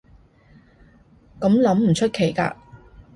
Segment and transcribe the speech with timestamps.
[1.39, 2.55] 噉諗唔出奇㗎